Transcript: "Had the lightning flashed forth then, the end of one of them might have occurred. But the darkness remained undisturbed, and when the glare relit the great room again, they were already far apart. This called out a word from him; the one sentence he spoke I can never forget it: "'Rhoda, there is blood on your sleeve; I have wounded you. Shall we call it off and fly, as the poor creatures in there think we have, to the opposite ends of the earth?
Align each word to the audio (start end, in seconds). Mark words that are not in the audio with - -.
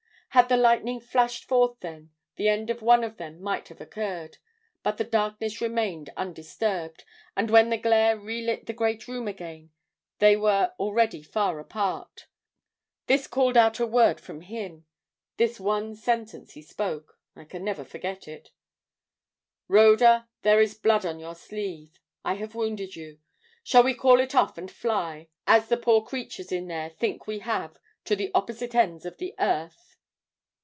"Had 0.33 0.47
the 0.47 0.55
lightning 0.55 1.01
flashed 1.01 1.43
forth 1.43 1.81
then, 1.81 2.11
the 2.37 2.47
end 2.47 2.69
of 2.69 2.81
one 2.81 3.03
of 3.03 3.17
them 3.17 3.41
might 3.41 3.67
have 3.67 3.81
occurred. 3.81 4.37
But 4.81 4.95
the 4.95 5.03
darkness 5.03 5.59
remained 5.59 6.09
undisturbed, 6.15 7.03
and 7.35 7.49
when 7.49 7.69
the 7.69 7.77
glare 7.77 8.17
relit 8.17 8.65
the 8.65 8.71
great 8.71 9.09
room 9.09 9.27
again, 9.27 9.71
they 10.19 10.37
were 10.37 10.73
already 10.79 11.21
far 11.21 11.59
apart. 11.59 12.27
This 13.07 13.27
called 13.27 13.57
out 13.57 13.81
a 13.81 13.85
word 13.85 14.21
from 14.21 14.39
him; 14.39 14.85
the 15.35 15.47
one 15.57 15.95
sentence 15.95 16.53
he 16.53 16.61
spoke 16.61 17.19
I 17.35 17.43
can 17.43 17.65
never 17.65 17.83
forget 17.83 18.25
it: 18.25 18.51
"'Rhoda, 19.67 20.29
there 20.43 20.61
is 20.61 20.75
blood 20.75 21.05
on 21.05 21.19
your 21.19 21.35
sleeve; 21.35 21.99
I 22.23 22.35
have 22.35 22.55
wounded 22.55 22.95
you. 22.95 23.19
Shall 23.65 23.83
we 23.83 23.93
call 23.95 24.21
it 24.21 24.33
off 24.33 24.57
and 24.57 24.71
fly, 24.71 25.27
as 25.45 25.67
the 25.67 25.75
poor 25.75 26.01
creatures 26.01 26.53
in 26.53 26.69
there 26.69 26.89
think 26.89 27.27
we 27.27 27.39
have, 27.39 27.77
to 28.05 28.15
the 28.15 28.31
opposite 28.33 28.73
ends 28.73 29.05
of 29.05 29.17
the 29.17 29.35
earth? 29.37 29.89